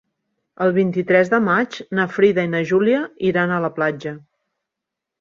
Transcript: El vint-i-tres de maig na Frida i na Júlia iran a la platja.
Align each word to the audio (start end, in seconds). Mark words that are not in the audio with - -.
El 0.67 0.71
vint-i-tres 0.77 1.29
de 1.33 1.41
maig 1.49 1.79
na 2.01 2.07
Frida 2.15 2.49
i 2.49 2.53
na 2.57 2.65
Júlia 2.73 3.05
iran 3.31 3.57
a 3.57 3.63
la 3.69 3.75
platja. 3.81 4.19